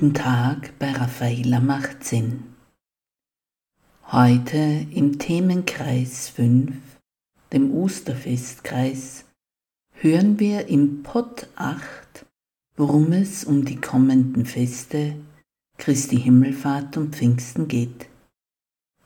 Guten 0.00 0.14
Tag 0.14 0.78
bei 0.78 0.92
Raffaella 0.92 1.60
macht 1.60 2.04
Sinn. 2.04 2.54
Heute 4.10 4.86
im 4.92 5.18
Themenkreis 5.18 6.30
5, 6.30 6.74
dem 7.52 7.70
Osterfestkreis, 7.74 9.26
hören 9.92 10.38
wir 10.38 10.68
im 10.68 11.02
Pott 11.02 11.48
8, 11.56 12.24
worum 12.76 13.12
es 13.12 13.44
um 13.44 13.66
die 13.66 13.76
kommenden 13.76 14.46
Feste 14.46 15.16
Christi 15.76 16.16
Himmelfahrt 16.18 16.96
und 16.96 17.14
Pfingsten 17.14 17.68
geht. 17.68 18.06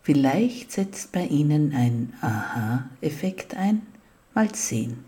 Vielleicht 0.01 0.70
setzt 0.70 1.11
bei 1.11 1.27
Ihnen 1.27 1.75
ein 1.75 2.12
Aha-Effekt 2.20 3.56
ein, 3.56 3.83
mal 4.33 4.55
sehen. 4.55 5.05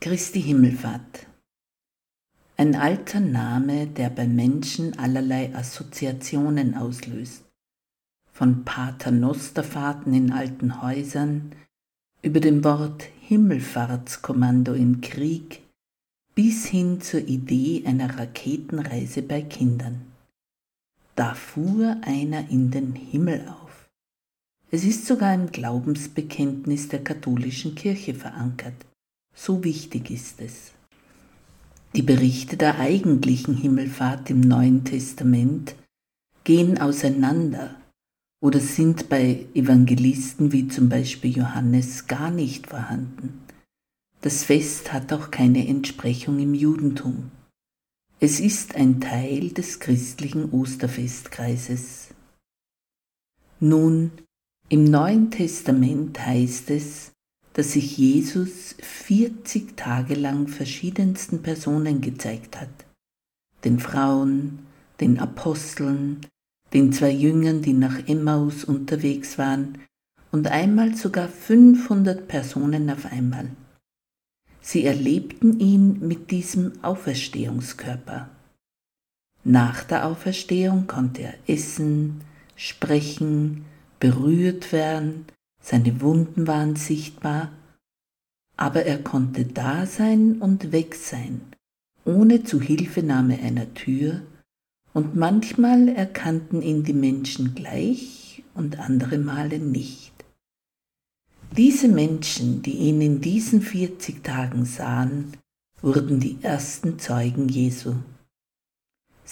Christi 0.00 0.40
Himmelfahrt 0.40 1.26
ein 2.56 2.76
alter 2.76 3.20
Name, 3.20 3.86
der 3.86 4.10
bei 4.10 4.26
Menschen 4.26 4.98
allerlei 4.98 5.54
Assoziationen 5.54 6.76
auslöst. 6.76 7.44
Von 8.32 8.64
Paternosterfahrten 8.64 10.14
in 10.14 10.32
alten 10.32 10.82
Häusern 10.82 11.52
über 12.22 12.40
dem 12.40 12.64
Wort 12.64 13.04
Himmelfahrtskommando 13.20 14.74
im 14.74 15.00
Krieg 15.00 15.62
bis 16.34 16.66
hin 16.66 17.00
zur 17.00 17.20
Idee 17.20 17.84
einer 17.86 18.18
Raketenreise 18.18 19.22
bei 19.22 19.42
Kindern. 19.42 20.02
Da 21.14 21.34
fuhr 21.34 21.96
einer 22.02 22.50
in 22.50 22.72
den 22.72 22.94
Himmel 22.94 23.48
auf. 23.48 23.88
Es 24.70 24.84
ist 24.84 25.06
sogar 25.06 25.32
im 25.32 25.52
Glaubensbekenntnis 25.52 26.88
der 26.88 27.04
katholischen 27.04 27.76
Kirche 27.76 28.14
verankert. 28.14 28.74
So 29.32 29.62
wichtig 29.62 30.10
ist 30.10 30.40
es. 30.40 30.73
Die 31.96 32.02
Berichte 32.02 32.56
der 32.56 32.80
eigentlichen 32.80 33.56
Himmelfahrt 33.56 34.28
im 34.28 34.40
Neuen 34.40 34.84
Testament 34.84 35.76
gehen 36.42 36.80
auseinander 36.80 37.76
oder 38.42 38.58
sind 38.58 39.08
bei 39.08 39.46
Evangelisten 39.54 40.50
wie 40.50 40.66
zum 40.66 40.88
Beispiel 40.88 41.36
Johannes 41.36 42.08
gar 42.08 42.32
nicht 42.32 42.66
vorhanden. 42.66 43.40
Das 44.22 44.42
Fest 44.42 44.92
hat 44.92 45.12
auch 45.12 45.30
keine 45.30 45.68
Entsprechung 45.68 46.40
im 46.40 46.52
Judentum. 46.54 47.30
Es 48.18 48.40
ist 48.40 48.74
ein 48.74 49.00
Teil 49.00 49.50
des 49.50 49.78
christlichen 49.78 50.50
Osterfestkreises. 50.50 52.08
Nun, 53.60 54.10
im 54.68 54.84
Neuen 54.84 55.30
Testament 55.30 56.18
heißt 56.26 56.70
es, 56.70 57.13
dass 57.54 57.72
sich 57.72 57.96
Jesus 57.96 58.74
40 58.80 59.76
Tage 59.76 60.14
lang 60.14 60.48
verschiedensten 60.48 61.42
Personen 61.42 62.00
gezeigt 62.00 62.60
hat. 62.60 62.68
Den 63.64 63.78
Frauen, 63.78 64.66
den 65.00 65.18
Aposteln, 65.18 66.20
den 66.72 66.92
zwei 66.92 67.10
Jüngern, 67.10 67.62
die 67.62 67.72
nach 67.72 68.08
Emmaus 68.08 68.64
unterwegs 68.64 69.38
waren, 69.38 69.78
und 70.32 70.48
einmal 70.48 70.96
sogar 70.96 71.28
500 71.28 72.26
Personen 72.26 72.90
auf 72.90 73.06
einmal. 73.06 73.50
Sie 74.60 74.84
erlebten 74.84 75.60
ihn 75.60 76.00
mit 76.00 76.32
diesem 76.32 76.72
Auferstehungskörper. 76.82 78.30
Nach 79.44 79.84
der 79.84 80.06
Auferstehung 80.06 80.88
konnte 80.88 81.22
er 81.22 81.34
essen, 81.46 82.22
sprechen, 82.56 83.64
berührt 84.00 84.72
werden, 84.72 85.26
seine 85.64 86.02
Wunden 86.02 86.46
waren 86.46 86.76
sichtbar, 86.76 87.50
aber 88.56 88.84
er 88.84 89.02
konnte 89.02 89.46
da 89.46 89.86
sein 89.86 90.42
und 90.42 90.72
weg 90.72 90.94
sein, 90.94 91.40
ohne 92.04 92.44
Zuhilfenahme 92.44 93.38
einer 93.40 93.72
Tür, 93.72 94.20
und 94.92 95.16
manchmal 95.16 95.88
erkannten 95.88 96.60
ihn 96.60 96.84
die 96.84 96.92
Menschen 96.92 97.54
gleich 97.54 98.44
und 98.52 98.78
andere 98.78 99.18
Male 99.18 99.58
nicht. 99.58 100.12
Diese 101.56 101.88
Menschen, 101.88 102.60
die 102.62 102.76
ihn 102.76 103.00
in 103.00 103.20
diesen 103.22 103.62
40 103.62 104.22
Tagen 104.22 104.66
sahen, 104.66 105.32
wurden 105.80 106.20
die 106.20 106.36
ersten 106.42 106.98
Zeugen 106.98 107.48
Jesu. 107.48 107.94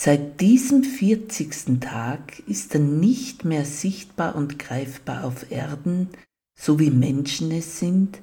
Seit 0.05 0.41
diesem 0.41 0.83
40. 0.83 1.79
Tag 1.79 2.41
ist 2.49 2.75
er 2.75 2.81
nicht 2.81 3.45
mehr 3.45 3.65
sichtbar 3.65 4.35
und 4.35 4.59
greifbar 4.59 5.23
auf 5.23 5.53
Erden, 5.53 6.09
so 6.59 6.81
wie 6.81 6.91
Menschen 6.91 7.53
es 7.53 7.79
sind, 7.79 8.21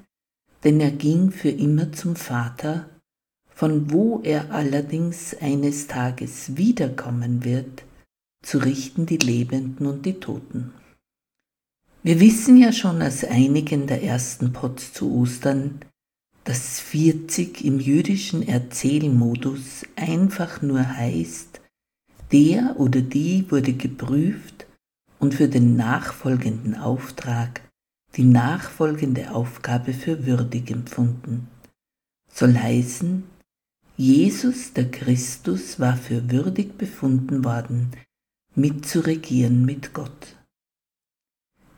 denn 0.65 0.81
er 0.81 0.91
ging 0.91 1.31
für 1.31 1.47
immer 1.47 1.93
zum 1.93 2.17
Vater, 2.17 2.89
von 3.47 3.91
wo 3.91 4.19
er 4.25 4.51
allerdings 4.51 5.33
eines 5.39 5.87
Tages 5.87 6.57
wiederkommen 6.57 7.45
wird, 7.45 7.85
zu 8.43 8.57
richten 8.57 9.05
die 9.05 9.15
Lebenden 9.15 9.87
und 9.87 10.05
die 10.05 10.19
Toten. 10.19 10.73
Wir 12.03 12.19
wissen 12.19 12.57
ja 12.57 12.73
schon 12.73 13.01
aus 13.01 13.23
einigen 13.23 13.87
der 13.87 14.03
ersten 14.03 14.51
Pots 14.51 14.91
zu 14.91 15.13
Ostern, 15.13 15.79
dass 16.43 16.81
40 16.81 17.63
im 17.63 17.79
jüdischen 17.79 18.45
Erzählmodus 18.45 19.85
einfach 19.95 20.61
nur 20.61 20.85
heißt, 20.85 21.48
der 22.31 22.75
oder 22.79 23.01
die 23.01 23.49
wurde 23.49 23.73
geprüft 23.73 24.67
und 25.19 25.33
für 25.33 25.47
den 25.47 25.75
nachfolgenden 25.75 26.75
Auftrag, 26.75 27.61
die 28.15 28.23
nachfolgende 28.23 29.31
Aufgabe 29.31 29.93
für 29.93 30.25
würdig 30.25 30.71
empfunden. 30.71 31.47
Soll 32.31 32.55
heißen, 32.55 33.23
Jesus 33.97 34.73
der 34.73 34.89
Christus 34.89 35.79
war 35.79 35.97
für 35.97 36.31
würdig 36.31 36.77
befunden 36.77 37.43
worden, 37.43 37.91
mitzuregieren 38.55 39.65
mit 39.65 39.93
Gott. 39.93 40.37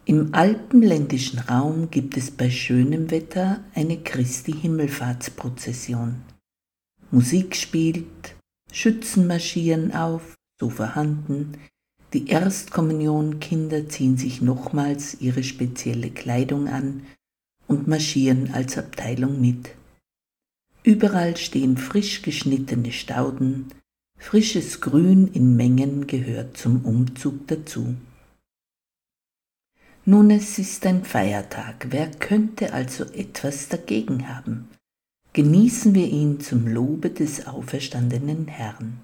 Im 0.05 0.33
alpenländischen 0.33 1.39
Raum 1.39 1.89
gibt 1.89 2.17
es 2.17 2.31
bei 2.31 2.49
schönem 2.49 3.11
Wetter 3.11 3.63
eine 3.73 3.97
Christi 3.97 4.51
Himmelfahrtsprozession. 4.51 6.21
Musik 7.11 7.55
spielt, 7.55 8.35
Schützen 8.71 9.27
marschieren 9.27 9.93
auf, 9.93 10.35
so 10.61 10.69
vorhanden. 10.69 11.57
Die 12.13 12.27
Erstkommunionkinder 12.27 13.89
ziehen 13.89 14.17
sich 14.17 14.41
nochmals 14.41 15.19
ihre 15.19 15.43
spezielle 15.43 16.11
Kleidung 16.11 16.67
an 16.67 17.03
und 17.67 17.87
marschieren 17.87 18.53
als 18.53 18.77
Abteilung 18.77 19.41
mit. 19.41 19.71
Überall 20.83 21.35
stehen 21.35 21.77
frisch 21.77 22.21
geschnittene 22.21 22.91
Stauden, 22.91 23.71
frisches 24.19 24.81
Grün 24.81 25.27
in 25.27 25.55
Mengen 25.55 26.05
gehört 26.05 26.57
zum 26.57 26.85
Umzug 26.85 27.47
dazu. 27.47 27.95
Nun, 30.05 30.29
es 30.29 30.59
ist 30.59 30.85
ein 30.85 31.03
Feiertag, 31.03 31.87
wer 31.89 32.11
könnte 32.11 32.73
also 32.73 33.03
etwas 33.05 33.69
dagegen 33.69 34.27
haben? 34.27 34.67
Genießen 35.33 35.95
wir 35.95 36.07
ihn 36.07 36.39
zum 36.39 36.67
Lobe 36.67 37.09
des 37.09 37.47
auferstandenen 37.47 38.47
Herrn. 38.47 38.99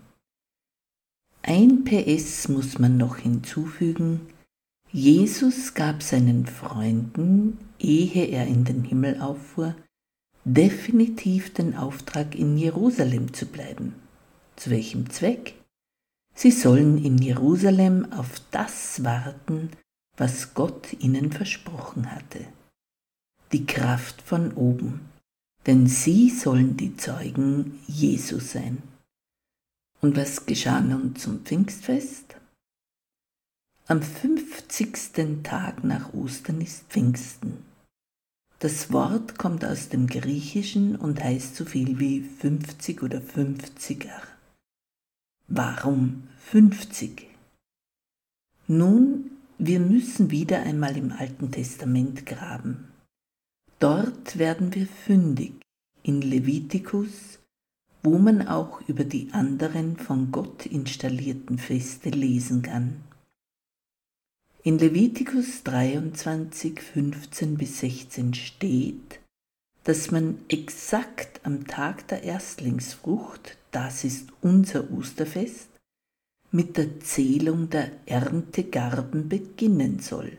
Ein 1.50 1.86
PS 1.86 2.50
muss 2.50 2.78
man 2.78 2.98
noch 2.98 3.20
hinzufügen. 3.20 4.20
Jesus 4.92 5.74
gab 5.74 6.04
seinen 6.04 6.46
Freunden, 6.46 7.58
ehe 7.80 8.26
er 8.26 8.46
in 8.48 8.66
den 8.66 8.84
Himmel 8.84 9.22
auffuhr, 9.22 9.74
definitiv 10.44 11.54
den 11.54 11.74
Auftrag, 11.78 12.36
in 12.36 12.58
Jerusalem 12.58 13.34
zu 13.34 13.46
bleiben. 13.46 13.96
Zu 14.58 14.72
welchem 14.72 15.10
Zweck? 15.10 15.56
Sie 16.36 16.52
sollen 16.52 17.02
in 17.02 17.18
Jerusalem 17.18 18.12
auf 18.12 18.42
das 18.52 19.06
warten, 19.06 19.70
was 20.18 20.54
Gott 20.54 20.98
ihnen 21.00 21.32
versprochen 21.32 22.12
hatte. 22.12 22.42
Die 23.54 23.66
Kraft 23.66 24.22
von 24.22 24.52
oben, 24.52 25.00
denn 25.66 25.88
sie 25.88 26.30
sollen 26.30 26.76
die 26.76 26.98
Zeugen 26.98 27.80
Jesu 27.88 28.40
sein. 28.40 28.84
Und 30.02 30.16
was 30.16 30.46
geschah 30.46 30.80
nun 30.82 31.16
zum 31.16 31.44
Pfingstfest? 31.44 32.36
Am 33.88 34.02
50. 34.02 35.44
Tag 35.44 35.84
nach 35.84 36.14
Ostern 36.14 36.62
ist 36.62 36.84
Pfingsten. 36.90 37.64
Das 38.60 38.92
Wort 38.92 39.38
kommt 39.38 39.64
aus 39.64 39.90
dem 39.90 40.08
Griechischen 40.08 40.96
und 40.96 41.24
heißt 41.24 41.56
so 41.56 41.66
viel 41.66 42.00
wie 42.00 42.22
50 42.22 43.02
oder 43.04 43.20
50er. 43.20 44.22
Warum 45.48 46.28
50? 46.40 47.28
Nun, 48.68 49.32
wir 49.58 49.80
müssen 49.80 50.32
wieder 50.32 50.62
einmal 50.64 50.98
im 50.98 51.12
Alten 51.12 51.52
Testament 51.52 52.26
graben. 52.26 52.92
Dort 53.80 54.38
werden 54.38 54.74
wir 54.76 54.88
fündig 54.88 55.54
in 56.04 56.22
Levitikus, 56.22 57.40
wo 58.08 58.18
man 58.18 58.48
auch 58.48 58.80
über 58.88 59.04
die 59.04 59.34
anderen 59.34 59.98
von 59.98 60.32
Gott 60.32 60.66
installierten 60.66 61.58
Feste 61.58 62.10
lesen 62.10 62.62
kann. 62.62 63.04
In 64.64 64.78
Levitikus 64.78 65.64
23, 65.64 66.80
15 66.80 67.58
bis 67.58 67.80
16 67.80 68.34
steht, 68.34 69.20
dass 69.84 70.10
man 70.10 70.40
exakt 70.48 71.42
am 71.44 71.68
Tag 71.68 72.08
der 72.08 72.24
Erstlingsfrucht, 72.24 73.58
das 73.72 74.06
ist 74.06 74.30
unser 74.40 74.90
Osterfest, 74.90 75.68
mit 76.50 76.78
der 76.78 77.02
Zählung 77.02 77.70
der 77.70 77.92
Erntegarben 78.06 79.28
beginnen 79.28 80.00
soll. 80.00 80.38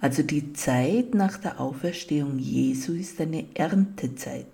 Also 0.00 0.24
die 0.24 0.52
Zeit 0.54 1.14
nach 1.14 1.38
der 1.38 1.60
Auferstehung 1.60 2.40
Jesu 2.40 2.94
ist 2.94 3.20
eine 3.20 3.46
Erntezeit, 3.54 4.46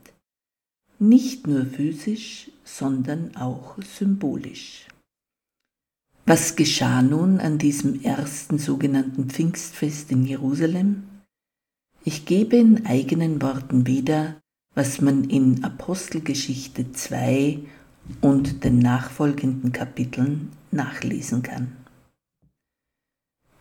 nicht 1.01 1.47
nur 1.47 1.65
physisch, 1.65 2.51
sondern 2.63 3.35
auch 3.37 3.77
symbolisch. 3.83 4.87
Was 6.27 6.55
geschah 6.55 7.03
nun 7.03 7.41
an 7.41 7.59
diesem 7.59 8.03
ersten 8.03 8.59
sogenannten 8.59 9.31
Pfingstfest 9.31 10.13
in 10.13 10.25
Jerusalem? 10.27 11.05
Ich 12.05 12.27
gebe 12.27 12.57
in 12.57 12.87
eigenen 12.87 13.43
Worten 13.43 13.87
wieder, 13.87 14.37
was 14.75 15.01
man 15.01 15.25
in 15.25 15.65
Apostelgeschichte 15.65 16.93
2 16.93 17.59
und 18.21 18.65
den 18.65 18.79
nachfolgenden 18.79 19.73
Kapiteln 19.73 20.53
nachlesen 20.71 21.43
kann. 21.43 21.77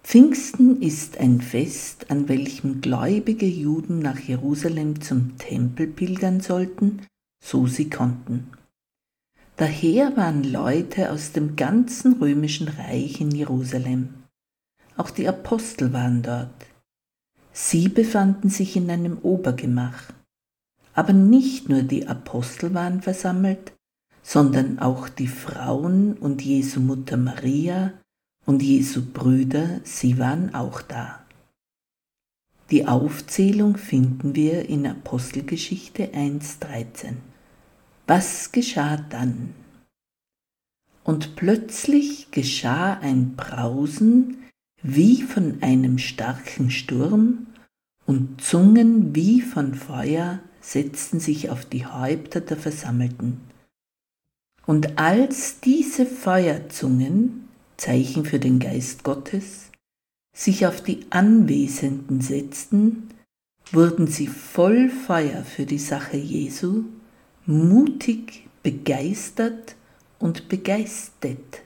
Pfingsten 0.03 0.81
ist 0.81 1.17
ein 1.19 1.41
Fest, 1.41 2.09
an 2.09 2.27
welchem 2.29 2.81
gläubige 2.81 3.45
Juden 3.45 3.99
nach 3.99 4.19
Jerusalem 4.19 5.01
zum 5.01 5.37
Tempel 5.37 5.87
pilgern 5.87 6.41
sollten, 6.41 7.01
so 7.39 7.67
sie 7.67 7.89
konnten. 7.89 8.51
Daher 9.55 10.15
waren 10.15 10.43
Leute 10.43 11.11
aus 11.11 11.33
dem 11.33 11.55
ganzen 11.55 12.13
römischen 12.13 12.67
Reich 12.69 13.19
in 13.19 13.31
Jerusalem. 13.31 14.13
Auch 14.95 15.09
die 15.09 15.27
Apostel 15.27 15.91
waren 15.91 16.21
dort. 16.21 16.65
Sie 17.51 17.89
befanden 17.89 18.49
sich 18.49 18.75
in 18.75 18.89
einem 18.89 19.17
Obergemach. 19.17 20.03
Aber 20.93 21.13
nicht 21.13 21.69
nur 21.69 21.83
die 21.83 22.07
Apostel 22.07 22.73
waren 22.73 23.01
versammelt, 23.01 23.73
sondern 24.23 24.79
auch 24.79 25.09
die 25.09 25.27
Frauen 25.27 26.13
und 26.13 26.41
Jesu 26.41 26.79
Mutter 26.79 27.17
Maria 27.17 27.93
und 28.45 28.61
Jesu 28.61 29.01
Brüder, 29.01 29.81
sie 29.83 30.17
waren 30.19 30.53
auch 30.53 30.81
da. 30.81 31.25
Die 32.71 32.87
Aufzählung 32.87 33.77
finden 33.77 34.35
wir 34.35 34.69
in 34.69 34.85
Apostelgeschichte 34.85 36.13
1.13. 36.13 37.15
Was 38.09 38.51
geschah 38.51 38.97
dann? 38.97 39.53
Und 41.03 41.35
plötzlich 41.35 42.31
geschah 42.31 42.93
ein 42.93 43.35
Brausen 43.35 44.45
wie 44.81 45.21
von 45.21 45.61
einem 45.61 45.99
starken 45.99 46.71
Sturm, 46.71 47.45
und 48.07 48.41
Zungen 48.41 49.13
wie 49.13 49.41
von 49.41 49.75
Feuer 49.75 50.39
setzten 50.59 51.19
sich 51.19 51.51
auf 51.51 51.65
die 51.65 51.85
Häupter 51.85 52.41
der 52.41 52.57
Versammelten. 52.57 53.41
Und 54.65 54.97
als 54.97 55.59
diese 55.59 56.07
Feuerzungen, 56.07 57.47
Zeichen 57.77 58.25
für 58.25 58.39
den 58.39 58.57
Geist 58.57 59.03
Gottes, 59.03 59.69
sich 60.35 60.65
auf 60.65 60.81
die 60.81 61.05
Anwesenden 61.11 62.21
setzten, 62.21 63.09
wurden 63.71 64.07
sie 64.07 64.25
voll 64.25 64.89
Feuer 64.89 65.43
für 65.43 65.67
die 65.67 65.77
Sache 65.77 66.17
Jesu 66.17 66.85
mutig, 67.49 68.47
begeistert 68.61 69.75
und 70.19 70.49
begeistert. 70.49 71.63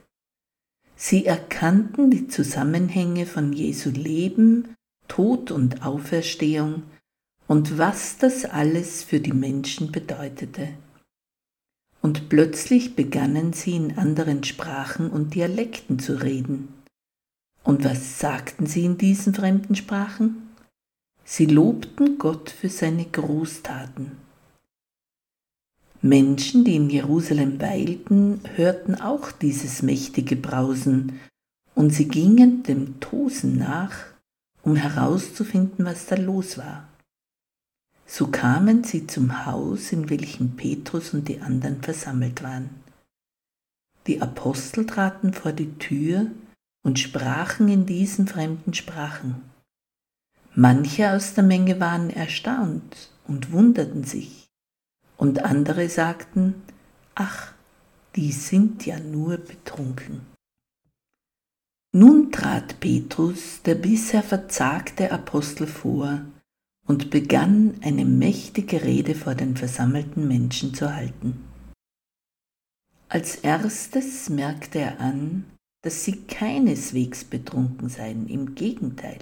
Sie 0.96 1.26
erkannten 1.26 2.10
die 2.10 2.30
Zusammenhänge 2.30 3.26
von 3.26 3.52
Jesu 3.52 3.90
Leben, 3.90 4.76
Tod 5.10 5.52
und 5.52 5.86
Auferstehung 5.86 6.84
und 7.48 7.78
was 7.78 8.18
das 8.18 8.46
alles 8.46 9.04
für 9.04 9.20
die 9.20 9.34
Menschen 9.34 9.92
bedeutete. 9.92 10.70
Und 12.02 12.30
plötzlich 12.30 12.96
begannen 12.96 13.52
sie 13.52 13.76
in 13.76 13.98
anderen 13.98 14.46
Sprachen 14.46 15.10
und 15.10 15.36
Dialekten 15.36 16.00
zu 16.00 16.22
reden. 16.22 16.70
Und 17.64 17.84
was 17.84 18.20
sagten 18.20 18.68
sie 18.68 18.86
in 18.86 18.98
diesen 18.98 19.34
fremden 19.34 19.76
Sprachen? 19.76 20.50
Sie 21.26 21.46
lobten 21.46 22.18
Gott 22.18 22.50
für 22.50 22.70
seine 22.70 23.04
Großtaten. 23.04 24.24
Menschen, 26.06 26.66
die 26.66 26.76
in 26.76 26.90
Jerusalem 26.90 27.62
weilten, 27.62 28.42
hörten 28.56 28.96
auch 28.96 29.32
dieses 29.32 29.82
mächtige 29.82 30.36
Brausen, 30.36 31.18
und 31.76 31.92
sie 31.92 32.10
gingen 32.10 32.62
dem 32.64 33.00
Tosen 33.00 33.58
nach, 33.58 33.96
um 34.64 34.76
herauszufinden, 34.76 35.86
was 35.86 36.06
da 36.06 36.16
los 36.16 36.58
war. 36.58 36.90
So 38.06 38.28
kamen 38.28 38.84
sie 38.84 39.08
zum 39.08 39.46
Haus, 39.46 39.94
in 39.94 40.10
welchem 40.10 40.58
Petrus 40.58 41.14
und 41.14 41.30
die 41.30 41.40
anderen 41.40 41.82
versammelt 41.82 42.44
waren. 42.44 42.70
Die 44.06 44.22
Apostel 44.22 44.86
traten 44.86 45.32
vor 45.32 45.54
die 45.54 45.72
Tür 45.80 46.28
und 46.84 47.00
sprachen 47.00 47.70
in 47.70 47.86
diesen 47.86 48.28
fremden 48.28 48.74
Sprachen. 48.74 49.36
Manche 50.54 51.14
aus 51.14 51.34
der 51.34 51.46
Menge 51.46 51.80
waren 51.80 52.10
erstaunt 52.10 53.10
und 53.26 53.54
wunderten 53.54 54.04
sich 54.04 54.43
und 55.18 55.44
andere 55.44 55.90
sagten, 55.90 56.56
ach, 57.16 57.54
die 58.16 58.32
sind 58.32 58.86
ja 58.86 59.00
nur 59.00 59.38
betrunken. 59.38 60.22
Nun 61.96 62.32
trat 62.32 62.80
Petrus, 62.80 63.62
der 63.64 63.76
bisher 63.76 64.24
verzagte 64.24 65.12
Apostel, 65.12 65.68
vor 65.68 66.22
und 66.88 67.12
begann 67.12 67.76
eine 67.82 68.06
mächtige 68.06 68.84
Rede 68.84 69.16
vor 69.16 69.36
den 69.36 69.56
versammelten 69.56 70.28
Menschen 70.28 70.74
zu 70.74 70.94
halten. 70.94 71.46
Als 73.10 73.36
erstes 73.36 74.30
merkte 74.30 74.80
er 74.80 75.00
an, 75.00 75.46
dass 75.84 76.04
sie 76.04 76.24
keineswegs 76.24 77.26
betrunken 77.26 77.90
seien, 77.90 78.28
im 78.28 78.56
Gegenteil. 78.56 79.20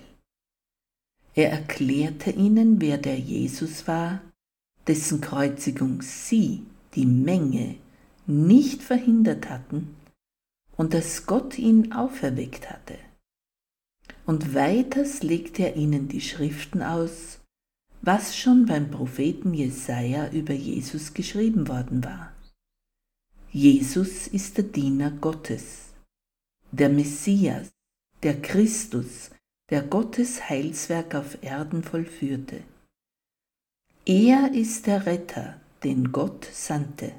Er 1.33 1.51
erklärte 1.51 2.31
ihnen, 2.31 2.79
wer 2.79 2.98
der 2.98 3.19
Jesus 3.19 3.88
war, 3.88 4.21
dessen 4.88 5.21
Kreuzigung 5.21 6.01
sie, 6.01 6.63
die 6.95 7.05
Menge, 7.05 7.75
nicht 8.27 8.81
verhindert 8.81 9.50
hatten 9.50 9.95
und 10.77 10.93
dass 10.93 11.25
Gott 11.25 11.57
ihn 11.57 11.91
auferweckt 11.91 12.69
hatte. 12.69 12.97
Und 14.25 14.53
weiters 14.53 15.23
legte 15.23 15.63
er 15.63 15.75
ihnen 15.75 16.07
die 16.07 16.21
Schriften 16.21 16.81
aus, 16.81 17.39
was 18.01 18.35
schon 18.35 18.65
beim 18.65 18.89
Propheten 18.89 19.53
Jesaja 19.53 20.29
über 20.31 20.53
Jesus 20.53 21.13
geschrieben 21.13 21.67
worden 21.67 22.03
war. 22.03 22.31
Jesus 23.51 24.27
ist 24.27 24.57
der 24.57 24.63
Diener 24.63 25.11
Gottes, 25.11 25.89
der 26.71 26.89
Messias, 26.89 27.69
der 28.23 28.41
Christus, 28.41 29.29
der 29.69 29.81
Gottes 29.83 30.50
Heilswerk 30.50 31.15
auf 31.15 31.43
Erden 31.43 31.83
vollführte. 31.83 32.63
Er 34.05 34.51
ist 34.53 34.88
der 34.88 35.05
Retter, 35.05 35.60
den 35.84 36.12
Gott 36.12 36.46
sandte. 36.51 37.12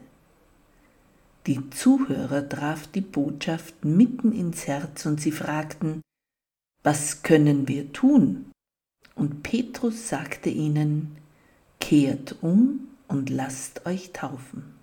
Die 1.47 1.71
Zuhörer 1.71 2.49
traf 2.49 2.89
die 2.89 3.01
Botschaft 3.01 3.85
mitten 3.85 4.33
ins 4.33 4.67
Herz 4.67 5.07
und 5.07 5.21
sie 5.21 5.31
fragten, 5.31 6.03
was 6.83 7.23
können 7.23 7.69
wir 7.69 7.93
tun? 7.93 8.51
Und 9.15 9.45
Petrus 9.45 10.09
sagte 10.09 10.51
ihnen, 10.51 11.17
kehrt 11.81 12.37
um 12.43 12.89
und 13.07 13.31
lasst 13.31 13.87
euch 13.87 14.13
taufen. 14.13 14.75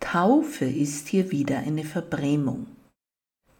Taufe 0.00 0.64
ist 0.64 1.06
hier 1.08 1.30
wieder 1.30 1.58
eine 1.58 1.84
Verbrämung. 1.84 2.66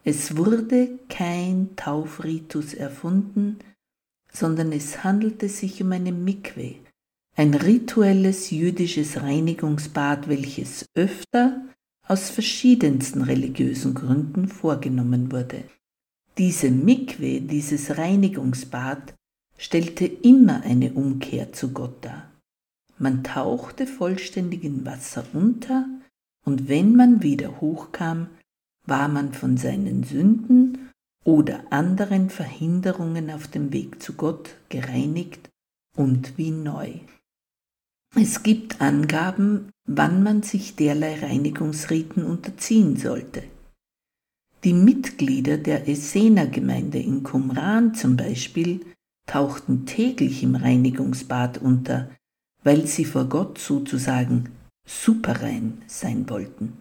Es 0.03 0.35
wurde 0.35 0.99
kein 1.07 1.75
Taufritus 1.77 2.73
erfunden, 2.73 3.59
sondern 4.31 4.71
es 4.71 5.03
handelte 5.03 5.49
sich 5.49 5.81
um 5.81 5.91
eine 5.91 6.11
Mikwe, 6.11 6.75
ein 7.35 7.53
rituelles 7.53 8.49
jüdisches 8.49 9.21
Reinigungsbad, 9.21 10.27
welches 10.27 10.85
öfter 10.95 11.65
aus 12.07 12.29
verschiedensten 12.29 13.21
religiösen 13.21 13.93
Gründen 13.93 14.47
vorgenommen 14.47 15.31
wurde. 15.31 15.63
Diese 16.37 16.71
Mikwe, 16.71 17.41
dieses 17.41 17.97
Reinigungsbad, 17.97 19.13
stellte 19.57 20.05
immer 20.05 20.63
eine 20.63 20.93
Umkehr 20.93 21.53
zu 21.53 21.71
Gott 21.71 22.03
dar. 22.03 22.31
Man 22.97 23.23
tauchte 23.23 23.87
vollständig 23.87 24.63
in 24.63 24.85
Wasser 24.85 25.25
unter, 25.33 25.87
und 26.45 26.69
wenn 26.69 26.95
man 26.95 27.21
wieder 27.21 27.61
hochkam, 27.61 28.27
war 28.85 29.07
man 29.07 29.33
von 29.33 29.57
seinen 29.57 30.03
Sünden 30.03 30.90
oder 31.23 31.63
anderen 31.71 32.29
Verhinderungen 32.29 33.29
auf 33.29 33.47
dem 33.47 33.71
Weg 33.73 34.01
zu 34.01 34.13
Gott 34.13 34.55
gereinigt 34.69 35.49
und 35.95 36.37
wie 36.37 36.51
neu. 36.51 36.93
Es 38.15 38.43
gibt 38.43 38.81
Angaben, 38.81 39.69
wann 39.87 40.23
man 40.23 40.43
sich 40.43 40.75
derlei 40.75 41.19
Reinigungsriten 41.19 42.25
unterziehen 42.25 42.97
sollte. 42.97 43.43
Die 44.63 44.73
Mitglieder 44.73 45.57
der 45.57 45.87
Essener 45.87 46.45
Gemeinde 46.45 46.99
in 46.99 47.23
Qumran 47.23 47.95
zum 47.95 48.17
Beispiel 48.17 48.85
tauchten 49.27 49.85
täglich 49.85 50.43
im 50.43 50.55
Reinigungsbad 50.55 51.59
unter, 51.59 52.11
weil 52.63 52.85
sie 52.85 53.05
vor 53.05 53.25
Gott 53.25 53.57
sozusagen 53.57 54.49
superrein 54.85 55.81
sein 55.87 56.29
wollten. 56.29 56.73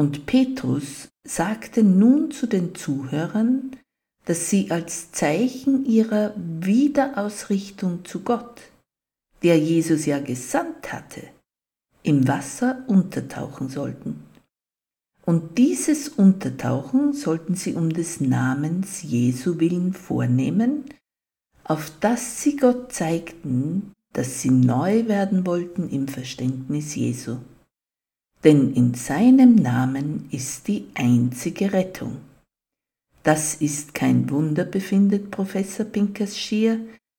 Und 0.00 0.24
Petrus 0.24 1.10
sagte 1.28 1.82
nun 1.82 2.30
zu 2.30 2.46
den 2.46 2.74
Zuhörern, 2.74 3.76
dass 4.24 4.48
sie 4.48 4.70
als 4.70 5.12
Zeichen 5.12 5.84
ihrer 5.84 6.32
Wiederausrichtung 6.38 8.06
zu 8.06 8.20
Gott, 8.20 8.62
der 9.42 9.58
Jesus 9.58 10.06
ja 10.06 10.18
gesandt 10.18 10.94
hatte, 10.94 11.20
im 12.02 12.26
Wasser 12.26 12.82
untertauchen 12.86 13.68
sollten. 13.68 14.22
Und 15.26 15.58
dieses 15.58 16.08
Untertauchen 16.08 17.12
sollten 17.12 17.54
sie 17.54 17.74
um 17.74 17.92
des 17.92 18.22
Namens 18.22 19.02
Jesu 19.02 19.60
willen 19.60 19.92
vornehmen, 19.92 20.86
auf 21.62 21.92
das 22.00 22.40
sie 22.40 22.56
Gott 22.56 22.90
zeigten, 22.90 23.92
dass 24.14 24.40
sie 24.40 24.50
neu 24.50 25.08
werden 25.08 25.44
wollten 25.44 25.90
im 25.90 26.08
Verständnis 26.08 26.94
Jesu. 26.94 27.36
Denn 28.42 28.72
in 28.72 28.94
seinem 28.94 29.56
Namen 29.56 30.28
ist 30.30 30.66
die 30.68 30.86
einzige 30.94 31.72
Rettung. 31.72 32.18
Das 33.22 33.54
ist 33.56 33.92
kein 33.92 34.30
Wunder, 34.30 34.64
befindet 34.64 35.30
Professor 35.30 35.84
Pincus 35.84 36.38
Shear 36.38 36.78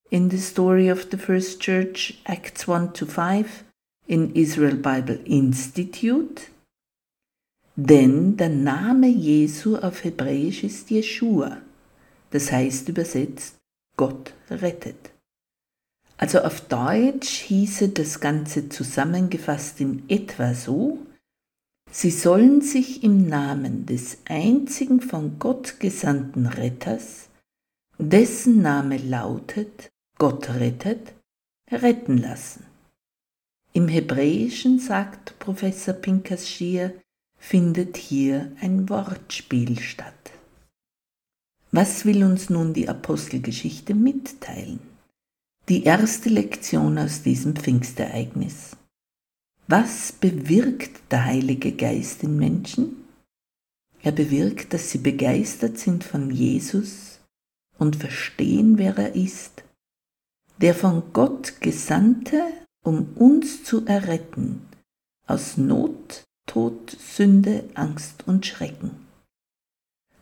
in 0.09 0.31
The 0.31 0.39
Story 0.39 0.91
of 0.91 1.07
the 1.11 1.17
First 1.17 1.59
Church, 1.59 2.19
Acts 2.25 2.67
1 2.67 2.93
to 2.93 3.05
5 3.05 3.63
in 4.07 4.33
Israel 4.33 4.75
Bible 4.75 5.19
Institute. 5.25 6.41
Denn 7.75 8.35
der 8.35 8.49
Name 8.49 9.07
Jesu 9.07 9.77
auf 9.77 10.03
Hebräisch 10.03 10.63
ist 10.63 10.89
Jeshua, 10.89 11.61
das 12.31 12.51
heißt 12.51 12.89
übersetzt 12.89 13.55
Gott 13.95 14.33
rettet. 14.49 15.11
Also 16.17 16.39
auf 16.39 16.61
Deutsch 16.61 17.29
hieße 17.29 17.89
das 17.89 18.19
Ganze 18.19 18.69
zusammengefasst 18.69 19.79
in 19.81 20.03
etwa 20.09 20.53
so, 20.53 20.99
Sie 21.93 22.11
sollen 22.11 22.61
sich 22.61 23.03
im 23.03 23.27
Namen 23.27 23.85
des 23.85 24.19
einzigen 24.25 25.01
von 25.01 25.39
Gott 25.39 25.79
gesandten 25.81 26.45
Retters, 26.47 27.27
dessen 27.97 28.61
Name 28.61 28.97
lautet 28.97 29.91
Gott 30.17 30.49
rettet, 30.49 31.13
retten 31.69 32.17
lassen. 32.17 32.63
Im 33.73 33.87
Hebräischen, 33.87 34.79
sagt 34.79 35.37
Professor 35.39 35.93
Pinkas 35.93 36.47
Schier, 36.47 36.93
findet 37.37 37.97
hier 37.97 38.51
ein 38.61 38.87
Wortspiel 38.87 39.79
statt. 39.79 40.31
Was 41.71 42.05
will 42.05 42.23
uns 42.23 42.49
nun 42.49 42.73
die 42.73 42.87
Apostelgeschichte 42.87 43.95
mitteilen? 43.95 44.79
Die 45.69 45.83
erste 45.83 46.29
Lektion 46.29 46.97
aus 46.97 47.23
diesem 47.23 47.55
Pfingstereignis. 47.55 48.77
Was 49.71 50.11
bewirkt 50.11 50.99
der 51.11 51.23
Heilige 51.23 51.71
Geist 51.71 52.23
in 52.23 52.35
Menschen? 52.35 53.05
Er 54.01 54.11
bewirkt, 54.11 54.73
dass 54.73 54.89
sie 54.89 54.97
begeistert 54.97 55.77
sind 55.77 56.03
von 56.03 56.29
Jesus 56.29 57.21
und 57.77 57.95
verstehen, 57.95 58.77
wer 58.77 58.97
er 58.97 59.15
ist, 59.15 59.63
der 60.57 60.75
von 60.75 61.13
Gott 61.13 61.61
Gesandte, 61.61 62.43
um 62.83 63.13
uns 63.15 63.63
zu 63.63 63.85
erretten 63.85 64.61
aus 65.25 65.55
Not, 65.55 66.25
Tod, 66.47 66.91
Sünde, 66.91 67.63
Angst 67.73 68.27
und 68.27 68.45
Schrecken. 68.45 68.91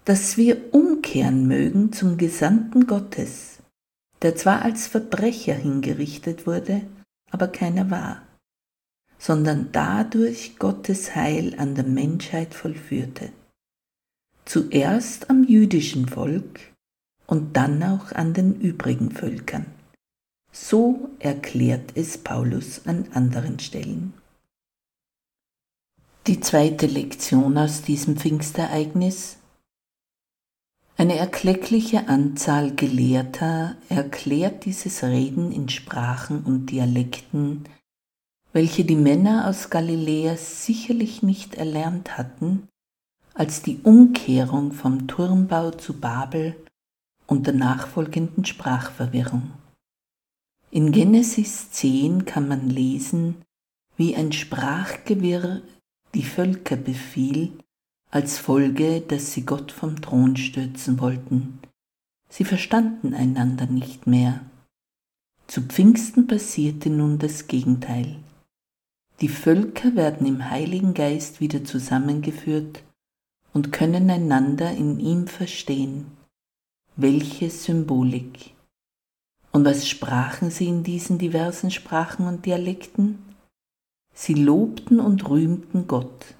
Dass 0.06 0.38
wir 0.38 0.75
umkehren 0.75 1.48
mögen 1.48 1.91
zum 1.91 2.18
Gesandten 2.18 2.86
Gottes, 2.86 3.58
der 4.22 4.36
zwar 4.36 4.62
als 4.62 4.86
Verbrecher 4.86 5.56
hingerichtet 5.56 6.46
wurde, 6.46 6.84
aber 7.32 7.48
keiner 7.48 7.89
war 7.89 8.29
sondern 9.20 9.70
dadurch 9.74 10.58
Gottes 10.58 11.16
Heil 11.16 11.54
an 11.60 11.76
der 11.76 11.84
Menschheit 11.84 12.56
vollführte. 12.56 13.32
Zuerst 14.46 15.30
am 15.30 15.44
jüdischen 15.44 16.08
Volk 16.08 16.62
und 17.28 17.56
dann 17.56 17.84
auch 17.84 18.14
an 18.14 18.34
den 18.34 18.60
übrigen 18.60 19.12
Völkern. 19.12 19.68
So 20.52 21.10
erklärt 21.20 21.92
es 21.96 22.18
Paulus 22.18 22.88
an 22.88 23.06
anderen 23.14 23.60
Stellen. 23.60 24.14
Die 26.26 26.40
zweite 26.40 26.88
Lektion 26.88 27.58
aus 27.58 27.82
diesem 27.82 28.18
Pfingstereignis. 28.18 29.38
Eine 30.98 31.18
erkleckliche 31.18 32.08
Anzahl 32.08 32.76
Gelehrter 32.76 33.78
erklärt 33.90 34.66
dieses 34.66 35.04
Reden 35.04 35.52
in 35.52 35.70
Sprachen 35.70 36.44
und 36.44 36.68
Dialekten 36.68 37.66
welche 38.51 38.84
die 38.84 38.96
Männer 38.96 39.48
aus 39.48 39.70
Galiläa 39.70 40.36
sicherlich 40.36 41.22
nicht 41.22 41.56
erlernt 41.56 42.18
hatten, 42.18 42.68
als 43.34 43.62
die 43.62 43.79
Umkehrung 43.84 44.72
vom 44.72 45.08
Turmbau 45.08 45.72
zu 45.72 46.00
Babel 46.00 46.56
und 47.27 47.46
der 47.46 47.53
nachfolgenden 47.53 48.46
Sprachverwirrung. 48.46 49.51
In 50.72 50.91
Genesis 50.91 51.72
10 51.72 52.25
kann 52.25 52.48
man 52.48 52.70
lesen, 52.70 53.36
wie 53.98 54.15
ein 54.15 54.32
Sprachgewirr 54.32 55.62
die 56.13 56.24
Völker 56.24 56.75
befiel, 56.75 57.51
als 58.12 58.39
Folge, 58.39 59.01
dass 59.01 59.34
sie 59.34 59.46
Gott 59.46 59.72
vom 59.72 60.01
Thron 60.01 60.36
stürzen 60.36 61.00
wollten. 61.00 61.60
Sie 62.29 62.44
verstanden 62.44 63.13
einander 63.13 63.68
nicht 63.68 64.08
mehr. 64.08 64.41
Zu 65.48 65.62
Pfingsten 65.62 66.27
passierte 66.27 66.89
nun 66.89 67.20
das 67.20 67.48
Gegenteil. 67.48 68.18
Die 69.22 69.28
Völker 69.28 69.96
werden 69.96 70.26
im 70.26 70.50
Heiligen 70.50 70.94
Geist 70.94 71.42
wieder 71.42 71.66
zusammengeführt 71.66 72.84
und 73.54 73.74
können 73.74 74.10
einander 74.10 74.72
in 74.72 75.00
ihm 75.00 75.28
verstehen. 75.28 76.06
Welche 76.96 77.50
Symbolik! 77.50 78.54
Und 79.52 79.66
was 79.66 79.90
sprachen 79.90 80.52
sie 80.52 80.68
in 80.68 80.84
diesen 80.84 81.18
diversen 81.18 81.70
Sprachen 81.72 82.28
und 82.28 82.46
Dialekten? 82.46 83.20
Sie 84.14 84.36
lobten 84.36 85.00
und 85.00 85.30
rühmten 85.30 85.88
Gott. 85.88 86.36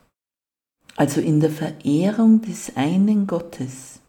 Also 0.96 1.20
in 1.20 1.40
der 1.40 1.50
Verehrung 1.50 2.42
des 2.42 2.78
einen 2.78 3.26
Gottes 3.26 4.02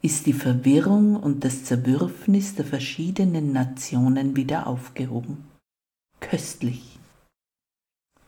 ist 0.00 0.26
die 0.26 0.32
Verwirrung 0.32 1.16
und 1.16 1.44
das 1.44 1.64
Zerwürfnis 1.64 2.54
der 2.54 2.64
verschiedenen 2.64 3.52
Nationen 3.52 4.36
wieder 4.36 4.66
aufgehoben. 4.66 5.44
Köstlich. 6.20 6.95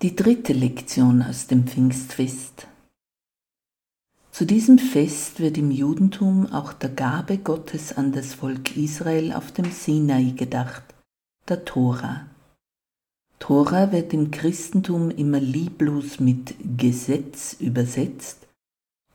Die 0.01 0.15
dritte 0.15 0.53
Lektion 0.53 1.25
aus 1.25 1.49
dem 1.49 1.67
Pfingstfest. 1.67 2.69
Zu 4.31 4.45
diesem 4.45 4.79
Fest 4.79 5.41
wird 5.41 5.59
im 5.59 5.73
Judentum 5.73 6.47
auch 6.53 6.73
der 6.73 6.91
Gabe 6.91 7.39
Gottes 7.39 7.97
an 7.97 8.13
das 8.13 8.35
Volk 8.35 8.77
Israel 8.77 9.33
auf 9.33 9.51
dem 9.51 9.73
Sinai 9.73 10.35
gedacht, 10.37 10.85
der 11.49 11.65
Tora. 11.65 12.29
Tora 13.41 13.91
wird 13.91 14.15
im 14.15 14.31
Christentum 14.31 15.11
immer 15.11 15.41
lieblos 15.41 16.21
mit 16.21 16.55
Gesetz 16.77 17.57
übersetzt 17.59 18.47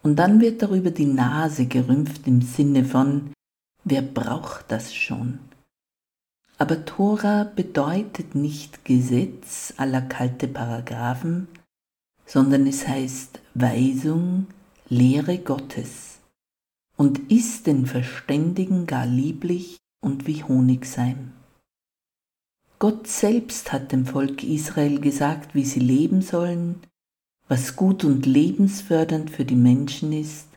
und 0.02 0.18
dann 0.18 0.42
wird 0.42 0.62
darüber 0.62 0.92
die 0.92 1.06
Nase 1.06 1.66
gerümpft 1.68 2.28
im 2.28 2.42
Sinne 2.42 2.84
von, 2.84 3.32
wer 3.86 4.02
braucht 4.02 4.66
das 4.68 4.94
schon? 4.94 5.40
Aber 6.64 6.86
Tora 6.86 7.44
bedeutet 7.44 8.36
nicht 8.36 8.86
Gesetz 8.86 9.74
aller 9.76 10.02
kalte 10.02 10.48
Paragraphen, 10.48 11.50
sondern 12.26 12.66
es 12.68 12.88
heißt 12.88 13.42
Weisung, 13.54 14.48
Lehre 14.88 15.40
Gottes 15.40 16.20
und 16.96 17.30
ist 17.30 17.68
den 17.68 17.86
Verständigen 17.86 18.88
gar 18.88 19.06
lieblich 19.06 19.76
und 20.00 20.26
wie 20.26 20.42
Honigseim. 20.42 21.34
Gott 22.80 23.08
selbst 23.08 23.74
hat 23.74 23.92
dem 23.92 24.06
Volk 24.06 24.42
Israel 24.42 25.02
gesagt, 25.02 25.56
wie 25.56 25.66
sie 25.66 25.82
leben 25.82 26.22
sollen, 26.22 26.80
was 27.50 27.76
gut 27.76 28.06
und 28.06 28.26
lebensfördernd 28.26 29.30
für 29.32 29.44
die 29.44 29.58
Menschen 29.58 30.14
ist 30.14 30.48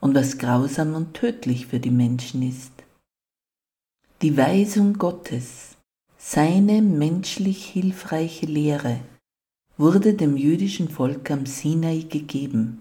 und 0.00 0.14
was 0.14 0.38
grausam 0.38 0.94
und 0.94 1.12
tödlich 1.12 1.66
für 1.66 1.78
die 1.78 1.90
Menschen 1.90 2.40
ist. 2.40 2.75
Die 4.22 4.38
Weisung 4.38 4.94
Gottes, 4.94 5.76
seine 6.16 6.80
menschlich 6.80 7.66
hilfreiche 7.66 8.46
Lehre, 8.46 9.00
wurde 9.76 10.14
dem 10.14 10.38
jüdischen 10.38 10.88
Volk 10.88 11.30
am 11.30 11.44
Sinai 11.44 12.06
gegeben, 12.08 12.78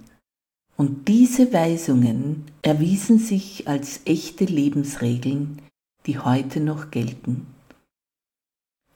und 0.77 1.09
diese 1.09 1.51
Weisungen 1.51 2.45
erwiesen 2.61 3.19
sich 3.19 3.67
als 3.67 3.99
echte 4.05 4.45
Lebensregeln, 4.45 5.61
die 6.05 6.19
heute 6.19 6.61
noch 6.61 6.89
gelten. 6.89 7.47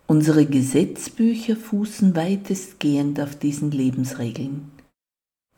Unsere 0.08 0.46
Gesetzbücher 0.46 1.58
fußen 1.58 2.15
weitestgehend 2.15 3.19
auf 3.19 3.36
diesen 3.36 3.72
Lebensregeln. 3.72 4.72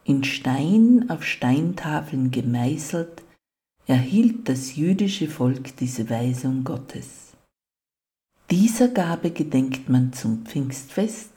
In 0.03 0.23
Stein 0.23 1.11
auf 1.11 1.23
Steintafeln 1.23 2.31
gemeißelt, 2.31 3.20
erhielt 3.91 4.47
das 4.47 4.77
jüdische 4.77 5.27
Volk 5.27 5.75
diese 5.75 6.09
Weisung 6.09 6.63
Gottes. 6.63 7.33
Dieser 8.49 8.87
Gabe 8.87 9.31
gedenkt 9.31 9.89
man 9.89 10.13
zum 10.13 10.45
Pfingstfest 10.45 11.31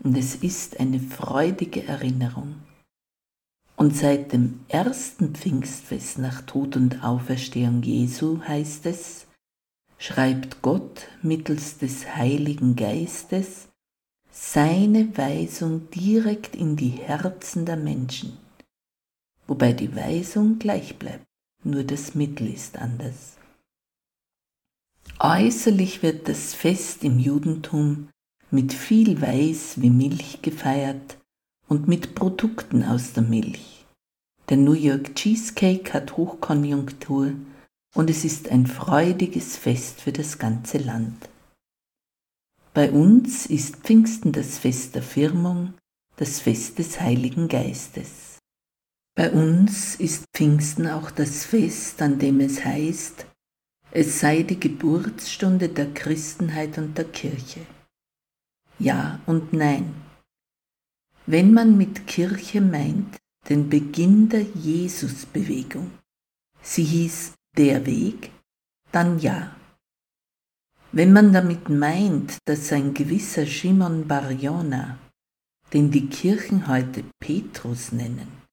und 0.00 0.14
es 0.14 0.34
ist 0.34 0.78
eine 0.80 1.00
freudige 1.00 1.84
Erinnerung. 1.86 2.56
Und 3.76 3.96
seit 3.96 4.34
dem 4.34 4.60
ersten 4.68 5.34
Pfingstfest 5.34 6.18
nach 6.18 6.42
Tod 6.42 6.76
und 6.76 7.02
Auferstehung 7.02 7.82
Jesu 7.82 8.38
heißt 8.42 8.84
es, 8.84 9.26
schreibt 9.96 10.60
Gott 10.60 11.08
mittels 11.22 11.78
des 11.78 12.14
Heiligen 12.16 12.76
Geistes 12.76 13.68
seine 14.30 15.16
Weisung 15.16 15.88
direkt 15.88 16.54
in 16.54 16.76
die 16.76 16.90
Herzen 16.90 17.64
der 17.64 17.78
Menschen, 17.78 18.36
wobei 19.46 19.72
die 19.72 19.96
Weisung 19.96 20.58
gleich 20.58 20.98
bleibt, 20.98 21.24
nur 21.64 21.84
das 21.84 22.14
Mittel 22.14 22.52
ist 22.52 22.78
anders. 22.78 23.36
Äußerlich 25.18 26.02
wird 26.02 26.28
das 26.28 26.54
Fest 26.54 27.04
im 27.04 27.18
Judentum 27.18 28.08
mit 28.50 28.72
viel 28.72 29.20
Weiß 29.20 29.80
wie 29.80 29.90
Milch 29.90 30.42
gefeiert 30.42 31.18
und 31.68 31.88
mit 31.88 32.14
Produkten 32.14 32.84
aus 32.84 33.12
der 33.12 33.22
Milch. 33.22 33.86
Der 34.48 34.56
New 34.58 34.72
York 34.74 35.14
Cheesecake 35.14 35.92
hat 35.92 36.16
Hochkonjunktur 36.16 37.32
und 37.94 38.10
es 38.10 38.24
ist 38.24 38.50
ein 38.50 38.66
freudiges 38.66 39.56
Fest 39.56 40.00
für 40.00 40.12
das 40.12 40.38
ganze 40.38 40.78
Land. 40.78 41.28
Bei 42.74 42.90
uns 42.90 43.46
ist 43.46 43.76
Pfingsten 43.76 44.32
das 44.32 44.58
Fest 44.58 44.94
der 44.96 45.02
Firmung, 45.02 45.74
das 46.16 46.40
Fest 46.40 46.78
des 46.78 47.00
Heiligen 47.00 47.48
Geistes. 47.48 48.23
Bei 49.16 49.30
uns 49.30 49.94
ist 49.94 50.24
Pfingsten 50.34 50.88
auch 50.88 51.12
das 51.12 51.44
Fest, 51.44 52.02
an 52.02 52.18
dem 52.18 52.40
es 52.40 52.64
heißt, 52.64 53.26
es 53.92 54.18
sei 54.18 54.42
die 54.42 54.58
Geburtsstunde 54.58 55.68
der 55.68 55.94
Christenheit 55.94 56.78
und 56.78 56.98
der 56.98 57.04
Kirche. 57.04 57.60
Ja 58.80 59.20
und 59.26 59.52
nein. 59.52 59.94
Wenn 61.26 61.54
man 61.54 61.78
mit 61.78 62.08
Kirche 62.08 62.60
meint 62.60 63.16
den 63.48 63.70
Beginn 63.70 64.28
der 64.28 64.42
Jesusbewegung, 64.42 65.92
sie 66.60 66.82
hieß 66.82 67.34
der 67.56 67.86
Weg, 67.86 68.32
dann 68.90 69.20
ja. 69.20 69.54
Wenn 70.90 71.12
man 71.12 71.32
damit 71.32 71.68
meint, 71.68 72.38
dass 72.46 72.72
ein 72.72 72.94
gewisser 72.94 73.46
Shimon 73.46 74.08
Barjona, 74.08 74.98
den 75.72 75.92
die 75.92 76.08
Kirchen 76.08 76.66
heute 76.66 77.04
Petrus 77.20 77.92
nennen, 77.92 78.43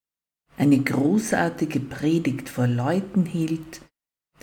eine 0.61 0.79
großartige 0.79 1.79
Predigt 1.79 2.47
vor 2.47 2.67
Leuten 2.67 3.25
hielt, 3.25 3.81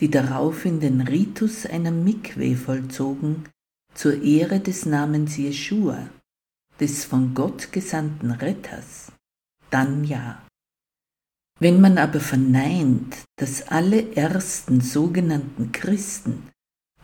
die 0.00 0.10
daraufhin 0.10 0.80
den 0.80 1.00
Ritus 1.00 1.64
einer 1.64 1.92
Mikwe 1.92 2.56
vollzogen, 2.56 3.44
zur 3.94 4.20
Ehre 4.24 4.58
des 4.58 4.84
Namens 4.84 5.36
Jeschua, 5.36 6.08
des 6.80 7.04
von 7.04 7.34
Gott 7.34 7.70
gesandten 7.70 8.32
Retters, 8.32 9.12
dann 9.70 10.02
ja. 10.02 10.44
Wenn 11.60 11.80
man 11.80 11.98
aber 11.98 12.18
verneint, 12.18 13.18
dass 13.36 13.68
alle 13.68 14.16
ersten 14.16 14.80
sogenannten 14.80 15.70
Christen 15.70 16.48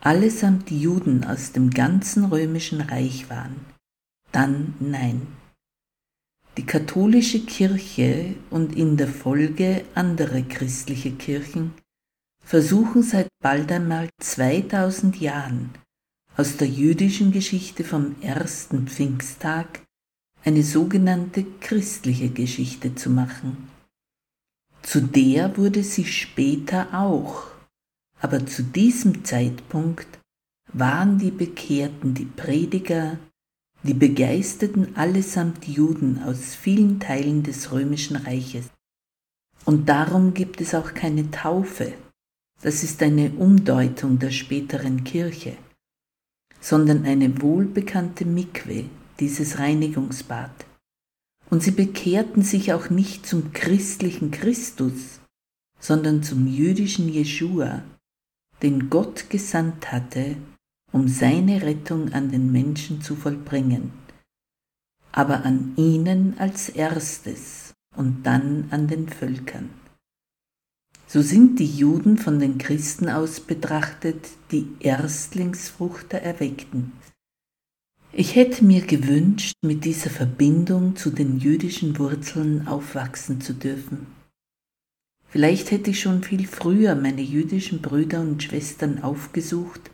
allesamt 0.01 0.71
Juden 0.71 1.23
aus 1.23 1.53
dem 1.53 1.69
ganzen 1.69 2.25
römischen 2.25 2.81
Reich 2.81 3.29
waren, 3.29 3.65
dann 4.33 4.73
nein. 4.81 5.25
Die 6.57 6.65
katholische 6.65 7.41
Kirche 7.41 8.35
und 8.49 8.77
in 8.77 8.95
der 8.95 9.09
Folge 9.09 9.83
andere 9.93 10.43
christliche 10.43 11.11
Kirchen 11.11 11.73
versuchen 12.41 13.03
seit 13.03 13.27
bald 13.43 13.69
einmal 13.73 14.09
2000 14.21 15.19
Jahren 15.19 15.71
aus 16.37 16.55
der 16.55 16.69
jüdischen 16.69 17.33
Geschichte 17.33 17.83
vom 17.83 18.15
ersten 18.21 18.87
Pfingsttag 18.87 19.81
eine 20.45 20.63
sogenannte 20.63 21.45
christliche 21.59 22.29
Geschichte 22.29 22.95
zu 22.95 23.09
machen. 23.09 23.67
Zu 24.81 25.01
der 25.01 25.57
wurde 25.57 25.83
sie 25.83 26.05
später 26.05 26.87
auch, 26.93 27.47
aber 28.21 28.45
zu 28.45 28.63
diesem 28.63 29.25
Zeitpunkt 29.25 30.07
waren 30.71 31.17
die 31.17 31.31
Bekehrten, 31.31 32.13
die 32.13 32.25
Prediger, 32.25 33.17
die 33.85 33.93
Begeisterten 33.93 34.95
allesamt 34.95 35.67
Juden 35.67 36.23
aus 36.23 36.55
vielen 36.55 36.99
Teilen 36.99 37.43
des 37.43 37.71
römischen 37.71 38.15
Reiches. 38.15 38.65
Und 39.63 39.87
darum 39.89 40.33
gibt 40.33 40.59
es 40.59 40.73
auch 40.73 40.95
keine 40.95 41.29
Taufe, 41.29 41.93
das 42.63 42.83
ist 42.83 43.03
eine 43.03 43.29
Umdeutung 43.33 44.17
der 44.17 44.31
späteren 44.31 45.03
Kirche, 45.03 45.55
sondern 46.59 47.05
eine 47.05 47.41
wohlbekannte 47.43 48.25
Mikwe, 48.25 48.85
dieses 49.19 49.59
Reinigungsbad. 49.59 50.65
Und 51.51 51.61
sie 51.61 51.71
bekehrten 51.71 52.41
sich 52.41 52.73
auch 52.73 52.89
nicht 52.89 53.27
zum 53.27 53.53
christlichen 53.53 54.31
Christus, 54.31 55.19
sondern 55.79 56.23
zum 56.23 56.47
jüdischen 56.47 57.07
Jeschua, 57.07 57.83
den 58.63 58.89
Gott 58.89 59.29
gesandt 59.29 59.91
hatte, 59.91 60.37
um 60.95 61.09
seine 61.09 61.61
Rettung 61.61 62.13
an 62.13 62.31
den 62.31 62.53
Menschen 62.53 63.01
zu 63.01 63.17
vollbringen, 63.17 63.91
aber 65.11 65.43
an 65.43 65.73
ihnen 65.75 66.39
als 66.39 66.69
erstes 66.69 67.73
und 67.97 68.25
dann 68.25 68.69
an 68.71 68.87
den 68.87 69.09
Völkern. 69.09 69.71
So 71.05 71.21
sind 71.21 71.59
die 71.59 71.69
Juden 71.69 72.17
von 72.17 72.39
den 72.39 72.57
Christen 72.57 73.09
aus 73.09 73.41
betrachtet 73.41 74.29
die 74.51 74.69
Erstlingsfrucht 74.79 76.13
der 76.13 76.23
Erweckten, 76.23 76.93
ich 78.13 78.37
hätte 78.37 78.63
mir 78.63 78.79
gewünscht, 78.79 79.57
mit 79.61 79.83
dieser 79.83 80.09
Verbindung 80.09 80.95
zu 80.95 81.09
den 81.09 81.37
jüdischen 81.37 81.99
Wurzeln 81.99 82.69
aufwachsen 82.69 83.41
zu 83.41 83.51
dürfen. 83.51 84.07
Vielleicht 85.27 85.71
hätte 85.71 85.89
ich 85.89 85.99
schon 85.99 86.23
viel 86.23 86.47
früher 86.47 86.95
meine 86.95 87.21
jüdischen 87.21 87.81
Brüder 87.81 88.21
und 88.21 88.41
Schwestern 88.41 89.03
aufgesucht 89.03 89.91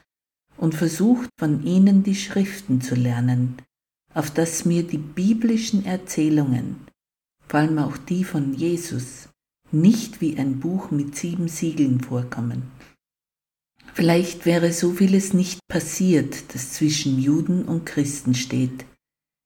und 0.62 0.76
versucht, 0.76 1.30
von 1.39 1.65
ihnen 1.65 2.04
die 2.04 2.15
Schriften 2.15 2.82
zu 2.82 2.93
lernen, 2.93 3.58
auf 4.13 4.30
dass 4.30 4.63
mir 4.63 4.84
die 4.84 5.00
biblischen 5.00 5.86
Erzählungen, 5.86 6.76
vor 7.47 7.62
allem 7.62 7.80
auch 7.80 7.97
die 7.97 8.24
von 8.24 8.54
Jesus, 8.54 9.30
nicht 9.71 10.21
wie 10.21 10.38
ein 10.38 10.60
Buch 10.60 10.91
mit 10.91 11.15
sieben 11.15 11.47
Siegeln 11.47 12.00
vorkommen. 12.00 12.62
Vielleicht 13.93 14.45
wäre 14.45 14.71
so 14.71 14.91
vieles 14.91 15.34
nicht 15.34 15.60
passiert, 15.67 16.54
das 16.54 16.74
zwischen 16.74 17.19
Juden 17.19 17.63
und 17.65 17.86
Christen 17.88 18.36
steht, 18.36 18.86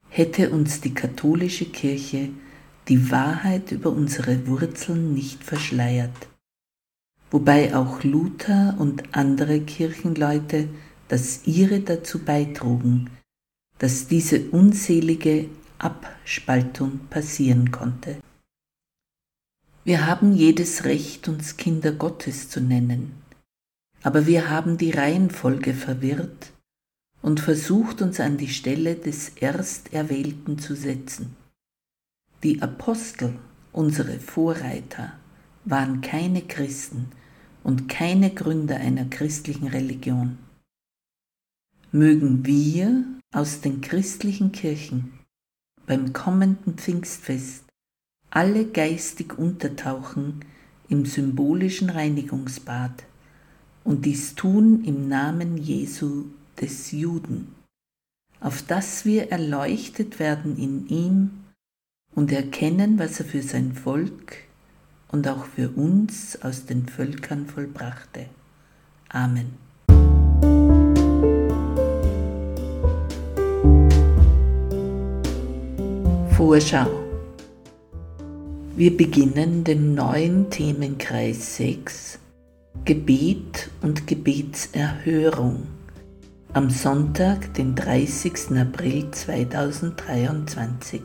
hätte 0.10 0.49
uns 0.49 0.82
die 0.82 0.93
katholische 0.93 1.65
Kirche 1.65 2.30
die 2.89 3.10
Wahrheit 3.10 3.71
über 3.71 3.89
unsere 3.89 4.47
Wurzeln 4.47 5.13
nicht 5.13 5.45
verschleiert, 5.45 6.28
wobei 7.32 7.73
auch 7.73 8.04
Luther 8.04 8.75
und 8.78 9.15
andere 9.15 9.62
Kirchenleute 9.62 10.67
das 11.07 11.45
ihre 11.45 11.79
dazu 11.81 12.19
beitrugen, 12.19 13.09
dass 13.77 14.07
diese 14.07 14.49
unselige 14.49 15.49
Abspaltung 15.77 16.99
passieren 17.09 17.71
konnte. 17.71 18.17
Wir 19.83 20.07
haben 20.07 20.33
jedes 20.33 20.85
Recht, 20.85 21.27
uns 21.27 21.57
Kinder 21.57 21.91
Gottes 21.91 22.49
zu 22.49 22.59
nennen 22.59 23.25
aber 24.05 24.27
wir 24.27 24.51
haben 24.51 24.77
die 24.77 24.91
Reihenfolge 24.91 25.73
verwirrt 25.73 26.51
und 27.23 27.39
versucht 27.39 28.03
uns 28.03 28.19
an 28.19 28.37
die 28.37 28.49
Stelle 28.49 28.93
des 28.93 29.29
Ersterwählten 29.29 30.59
zu 30.59 30.75
setzen. 30.75 31.35
Die 32.43 32.61
Apostel, 32.61 33.33
unsere 33.71 34.19
Vorreiter, 34.19 35.13
waren 35.65 36.01
keine 36.01 36.43
Christen 36.43 37.07
und 37.63 37.89
keine 37.89 38.29
Gründer 38.29 38.75
einer 38.75 39.05
christlichen 39.05 39.69
Religion. 39.69 40.37
Mögen 41.95 42.45
wir 42.45 43.05
aus 43.31 43.62
den 43.62 43.79
christlichen 43.79 44.51
Kirchen 44.51 45.13
beim 45.88 46.12
kommenden 46.12 46.73
Pfingstfest 46.73 47.63
alle 48.29 48.65
geistig 48.65 49.39
untertauchen 49.39 50.43
im 50.89 51.05
symbolischen 51.05 51.89
Reinigungsbad 51.89 53.05
und 53.86 54.03
dies 54.03 54.36
tun 54.36 54.84
im 54.84 55.08
Namen 55.08 55.55
Jesu 55.55 56.25
des 56.60 56.91
Juden, 56.91 57.55
auf 58.41 58.62
dass 58.62 59.05
wir 59.05 59.31
erleuchtet 59.31 60.19
werden 60.19 60.58
in 60.58 60.89
ihm 60.89 61.29
und 62.13 62.29
erkennen, 62.34 62.99
was 62.99 63.21
er 63.21 63.25
für 63.25 63.41
sein 63.41 63.71
Volk 63.71 64.39
und 65.13 65.29
auch 65.29 65.45
für 65.45 65.69
uns 65.69 66.41
aus 66.41 66.65
den 66.65 66.89
Völkern 66.89 67.45
vollbrachte. 67.45 68.25
Amen. 69.08 69.64
Vorschau. 76.47 76.86
Wir 78.75 78.95
beginnen 78.95 79.63
den 79.63 79.95
neuen 79.95 80.51
Themenkreis 80.51 81.58
6 81.58 82.19
Gebet 82.84 83.71
und 83.81 84.05
Gebetserhörung 84.05 85.63
am 86.53 86.69
Sonntag, 86.69 87.51
den 87.55 87.73
30. 87.73 88.60
April 88.60 89.10
2023. 89.10 91.01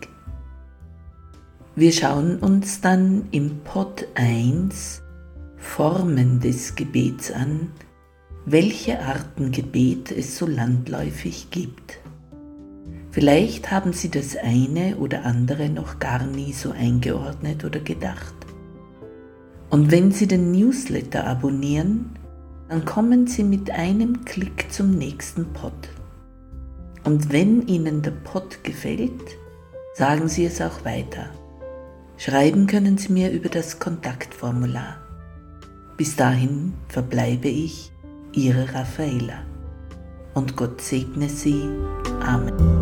Wir 1.74 1.92
schauen 1.92 2.36
uns 2.40 2.82
dann 2.82 3.26
im 3.30 3.60
Pod 3.60 4.08
1 4.16 5.00
Formen 5.56 6.40
des 6.40 6.74
Gebets 6.74 7.32
an, 7.32 7.70
welche 8.44 9.00
Arten 9.00 9.52
Gebet 9.52 10.12
es 10.12 10.36
so 10.36 10.46
landläufig 10.46 11.48
gibt. 11.50 11.98
Vielleicht 13.12 13.70
haben 13.70 13.92
Sie 13.92 14.08
das 14.08 14.36
eine 14.36 14.96
oder 14.96 15.24
andere 15.24 15.68
noch 15.68 15.98
gar 15.98 16.24
nie 16.24 16.52
so 16.52 16.70
eingeordnet 16.70 17.64
oder 17.64 17.80
gedacht. 17.80 18.34
Und 19.68 19.90
wenn 19.90 20.12
Sie 20.12 20.28
den 20.28 20.52
Newsletter 20.52 21.26
abonnieren, 21.26 22.10
dann 22.68 22.84
kommen 22.84 23.26
Sie 23.26 23.42
mit 23.42 23.70
einem 23.70 24.24
Klick 24.24 24.72
zum 24.72 24.92
nächsten 24.92 25.52
Pod. 25.52 25.72
Und 27.04 27.32
wenn 27.32 27.66
Ihnen 27.66 28.02
der 28.02 28.12
Pod 28.12 28.62
gefällt, 28.62 29.36
sagen 29.94 30.28
Sie 30.28 30.44
es 30.44 30.60
auch 30.60 30.84
weiter. 30.84 31.30
Schreiben 32.16 32.66
können 32.66 32.98
Sie 32.98 33.12
mir 33.12 33.30
über 33.30 33.48
das 33.48 33.78
Kontaktformular. 33.78 34.98
Bis 35.96 36.16
dahin 36.16 36.74
verbleibe 36.88 37.48
ich, 37.48 37.90
Ihre 38.32 38.72
Raffaela. 38.74 39.42
Und 40.34 40.56
Gott 40.56 40.80
segne 40.80 41.28
Sie. 41.28 41.62
Amen. 42.20 42.79